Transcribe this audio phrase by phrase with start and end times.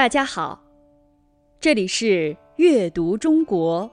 [0.00, 0.58] 大家好，
[1.60, 3.90] 这里是阅读中国，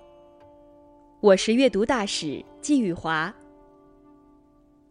[1.20, 3.36] 我是阅读大使季玉华。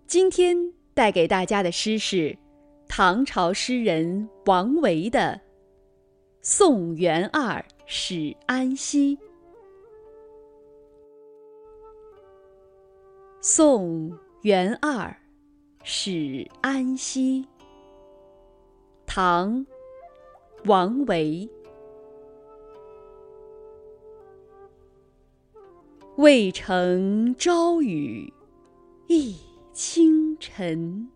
[0.06, 0.54] 今天
[0.92, 2.36] 带给大家的诗是
[2.86, 5.32] 唐朝诗人王维的
[6.42, 9.16] 《送元二使安西》。
[13.40, 14.12] 送
[14.42, 15.16] 元二
[15.82, 17.48] 使安西，
[19.06, 19.64] 唐。
[20.66, 21.48] 王维，
[26.16, 28.32] 渭城朝雨
[29.06, 29.36] 浥
[29.72, 31.08] 轻尘，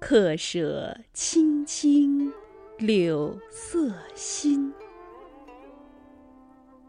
[0.00, 2.32] 客舍青青
[2.78, 4.72] 柳色新。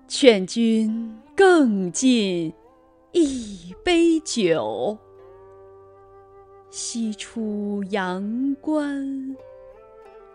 [0.08, 2.52] 劝君更尽
[3.12, 4.98] 一杯酒，
[6.72, 9.36] 西出阳关。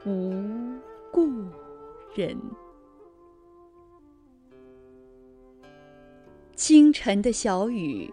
[0.06, 0.32] 无
[1.10, 1.28] 故
[2.14, 2.40] 人。
[6.54, 8.08] 清晨的小雨，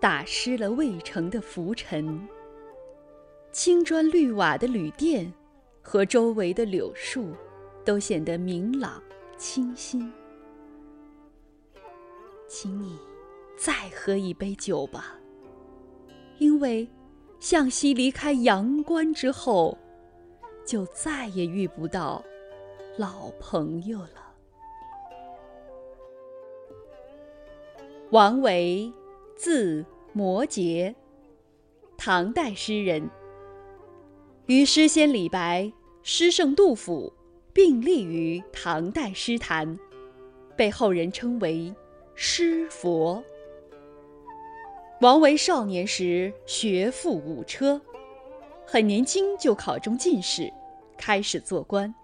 [0.00, 2.26] 打湿了渭城的浮尘。
[3.52, 5.30] 青砖绿瓦的旅店
[5.82, 7.34] 和周围的柳树，
[7.84, 9.02] 都显得明朗
[9.36, 10.10] 清新。
[12.48, 12.98] 请你
[13.54, 15.18] 再喝一杯酒吧，
[16.38, 16.88] 因为
[17.38, 19.76] 向西离开阳关之后。
[20.64, 22.24] 就再也遇不到
[22.96, 24.34] 老朋友了。
[28.10, 28.92] 王维，
[29.36, 30.94] 字摩诘，
[31.96, 33.10] 唐代诗人，
[34.46, 37.12] 与诗仙李白、诗圣杜甫
[37.52, 39.78] 并立于唐代诗坛，
[40.56, 41.74] 被后人称为
[42.14, 43.22] “诗佛”。
[45.00, 47.80] 王维少年时学富五车。
[48.66, 50.52] 很年轻就考中进士，
[50.96, 51.94] 开始做官。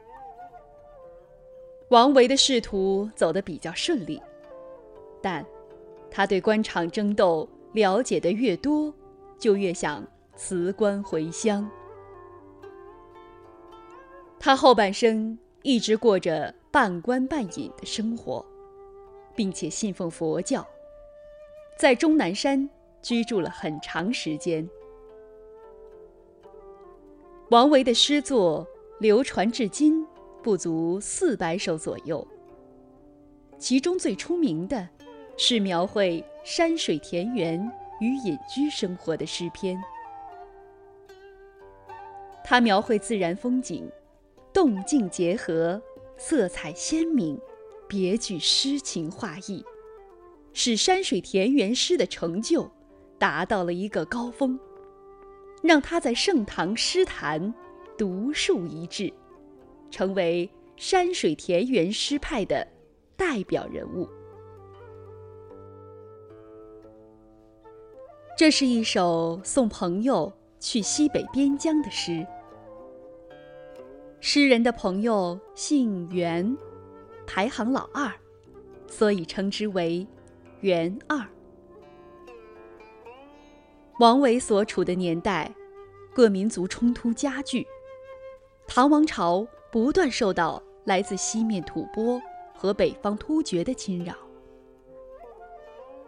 [1.88, 4.22] 王维的仕途走得比较顺利，
[5.20, 5.44] 但
[6.10, 8.94] 他对官场争斗了解的越多，
[9.38, 10.06] 就越想
[10.36, 11.68] 辞官回乡。
[14.38, 18.44] 他后半生一直过着半官半隐的生活，
[19.34, 20.64] 并且信奉佛教，
[21.76, 22.70] 在终南山
[23.02, 24.68] 居住了很长时间。
[27.50, 28.64] 王维的诗作
[29.00, 30.06] 流传至今
[30.40, 32.24] 不足四百首左右，
[33.58, 34.88] 其中最出名的，
[35.36, 37.60] 是描绘山水田园
[37.98, 39.76] 与隐居生活的诗篇。
[42.44, 43.90] 他描绘自然风景，
[44.52, 45.82] 动静结合，
[46.16, 47.36] 色彩鲜明，
[47.88, 49.64] 别具诗情画意，
[50.52, 52.70] 使山水田园诗的成就
[53.18, 54.56] 达到了一个高峰。
[55.62, 57.52] 让他在盛唐诗坛
[57.98, 59.12] 独树一帜，
[59.90, 62.66] 成为山水田园诗派的
[63.16, 64.08] 代表人物。
[68.38, 72.26] 这是一首送朋友去西北边疆的诗。
[74.20, 76.56] 诗人的朋友姓袁，
[77.26, 78.10] 排行老二，
[78.86, 80.06] 所以称之为
[80.60, 81.22] 袁二。
[84.00, 85.54] 王维所处的年代，
[86.14, 87.66] 各民族冲突加剧，
[88.66, 92.18] 唐王朝不断受到来自西面吐蕃
[92.54, 94.14] 和北方突厥的侵扰。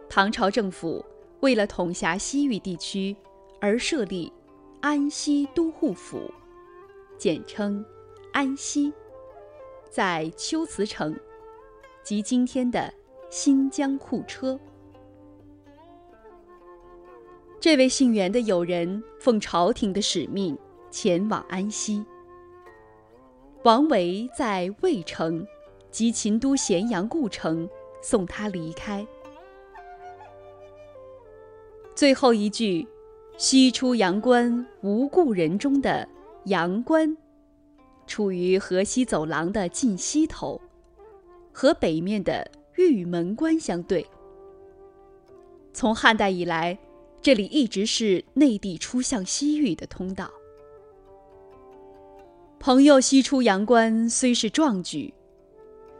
[0.09, 1.05] 唐朝政府
[1.41, 3.15] 为了统辖西域地区，
[3.61, 4.33] 而设立
[4.81, 6.33] 安西都护府，
[7.15, 7.85] 简称
[8.31, 8.91] 安西，
[9.91, 11.15] 在龟兹城，
[12.01, 12.91] 即今天的
[13.29, 14.59] 新疆库车。
[17.63, 20.57] 这位姓袁的友人奉朝廷的使命
[20.91, 22.05] 前往安西。
[23.63, 25.47] 王维在渭城
[25.89, 27.65] 及秦都咸阳故城
[28.01, 29.07] 送他离开。
[31.95, 32.85] 最后一句
[33.39, 36.05] “西出阳关无故人”中的
[36.47, 37.15] “阳关”，
[38.05, 40.59] 处于河西走廊的近西头，
[41.53, 44.05] 和北面的玉门关相对。
[45.71, 46.77] 从汉代以来。
[47.23, 50.29] 这里一直是内地出向西域的通道。
[52.59, 55.13] 朋友西出阳关虽是壮举，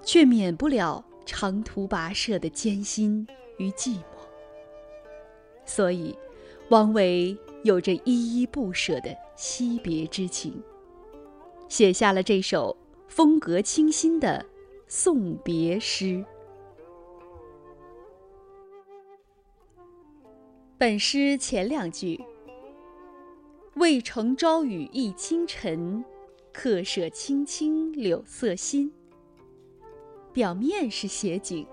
[0.03, 3.25] 却免不了长途跋涉的艰辛
[3.57, 4.03] 与寂寞。
[5.65, 6.13] 所以，
[6.69, 10.61] 王维有着依依不舍的惜别之情，
[11.69, 12.75] 写下了这首
[13.07, 14.45] 风格清新的
[14.89, 16.21] 送别诗。
[20.83, 22.21] 本诗前两句
[23.79, 26.03] ：“渭城朝雨浥轻尘，
[26.51, 28.91] 客舍青青柳色新。
[30.33, 31.65] 表面是写景，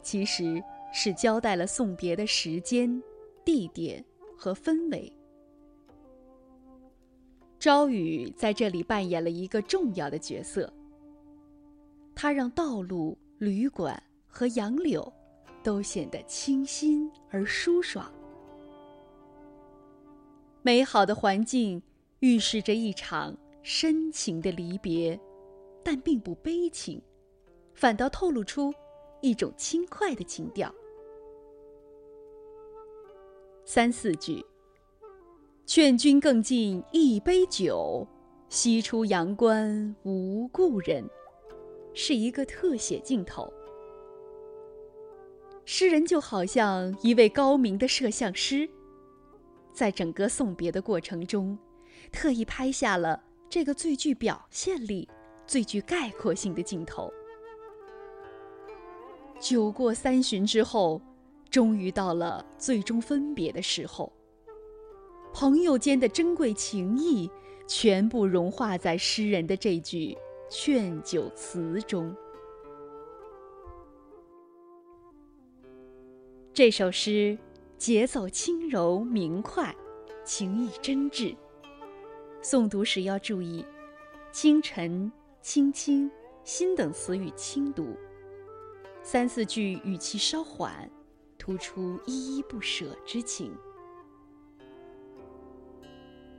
[0.00, 3.02] 其实是交代了送别的时间、
[3.44, 4.02] 地点
[4.38, 5.12] 和氛围。
[7.60, 10.72] 朝雨在这里扮演了一个重要的角色，
[12.14, 15.12] 它让道路、旅馆和杨柳
[15.64, 18.08] 都显得清新而舒爽。
[20.62, 21.82] 美好的环境
[22.20, 25.18] 预示着一场深情的离别，
[25.82, 27.02] 但并不悲情，
[27.74, 28.72] 反倒透露出
[29.20, 30.72] 一种轻快的情调。
[33.64, 34.44] 三四句
[35.64, 38.06] ：“劝君更尽一杯酒，
[38.50, 41.02] 西出阳关无故人。”
[41.96, 43.50] 是一个特写镜头。
[45.66, 48.68] 诗人就好像一位高明的摄像师。
[49.72, 51.58] 在整个送别的过程中，
[52.12, 55.08] 特意拍下了这个最具表现力、
[55.46, 57.12] 最具概括性的镜头。
[59.40, 61.00] 酒过三巡之后，
[61.50, 64.12] 终于到了最终分别的时候。
[65.32, 67.28] 朋友间的珍贵情谊，
[67.66, 70.16] 全部融化在诗人的这句
[70.48, 72.14] 劝酒词中。
[76.54, 77.36] 这首诗。
[77.76, 79.74] 节奏轻柔明快，
[80.24, 81.36] 情意真挚。
[82.40, 83.66] 诵读时要注意
[84.30, 85.10] “清晨
[85.42, 86.08] ”“青青
[86.44, 87.96] ”“新”等词语轻读，
[89.02, 90.88] 三四句语气稍缓，
[91.36, 93.52] 突出依依不舍之情。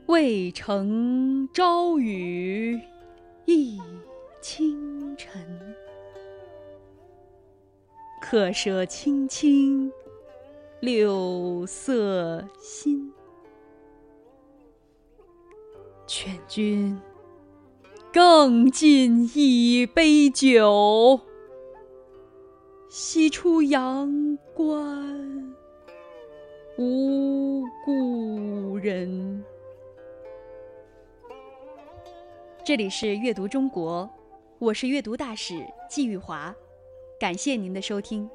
[0.06, 2.80] 渭城朝雨
[3.44, 3.78] 浥
[4.40, 5.76] 轻尘，
[8.22, 9.92] 客舍青青。
[10.80, 13.10] 柳色新，
[16.06, 17.00] 劝君
[18.12, 21.18] 更尽一杯酒，
[22.90, 25.54] 西出阳关
[26.76, 29.42] 无故人。
[32.62, 34.08] 这里是阅读中国，
[34.58, 36.54] 我是阅读大使季玉华，
[37.18, 38.28] 感谢您的收听。